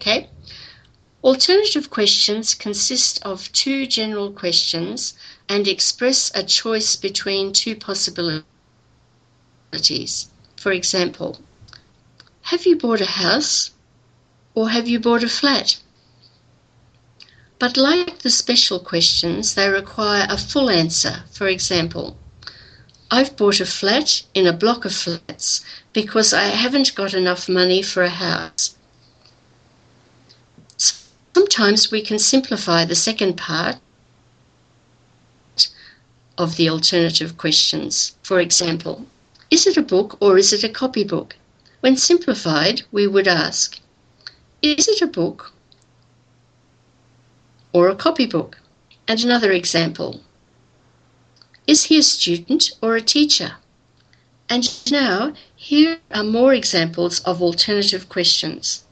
[0.00, 0.30] Okay?
[1.24, 5.14] Alternative questions consist of two general questions
[5.48, 8.44] and express a choice between two possibilities.
[10.56, 11.40] For example,
[12.42, 13.72] have you bought a house
[14.54, 15.78] or have you bought a flat?
[17.58, 21.24] But like the special questions, they require a full answer.
[21.32, 22.16] For example,
[23.10, 27.82] I've bought a flat in a block of flats because I haven't got enough money
[27.82, 28.77] for a house.
[31.50, 33.78] Sometimes we can simplify the second part
[36.36, 38.16] of the alternative questions.
[38.22, 39.06] For example,
[39.50, 41.36] is it a book or is it a copybook?
[41.80, 43.80] When simplified, we would ask,
[44.60, 45.54] is it a book
[47.72, 48.58] or a copybook?
[49.08, 50.20] And another example,
[51.66, 53.52] is he a student or a teacher?
[54.50, 58.84] And now, here are more examples of alternative questions.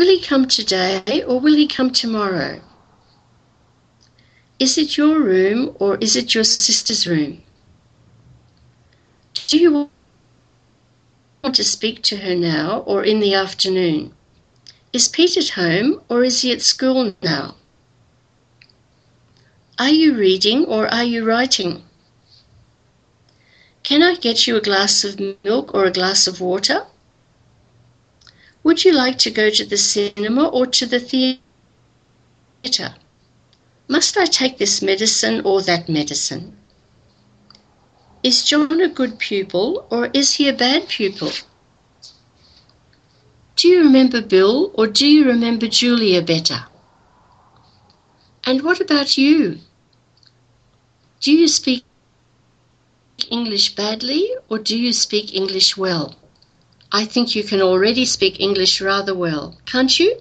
[0.00, 2.62] Will he come today or will he come tomorrow?
[4.58, 7.42] Is it your room or is it your sister's room?
[9.48, 9.90] Do you
[11.44, 14.14] want to speak to her now or in the afternoon?
[14.94, 17.56] Is Pete at home or is he at school now?
[19.78, 21.82] Are you reading or are you writing?
[23.82, 26.86] Can I get you a glass of milk or a glass of water?
[28.62, 32.94] Would you like to go to the cinema or to the theatre?
[33.88, 36.56] Must I take this medicine or that medicine?
[38.22, 41.32] Is John a good pupil or is he a bad pupil?
[43.56, 46.66] Do you remember Bill or do you remember Julia better?
[48.44, 49.58] And what about you?
[51.20, 51.84] Do you speak
[53.30, 56.19] English badly or do you speak English well?
[56.92, 60.16] I think you can already speak English rather well, can't you?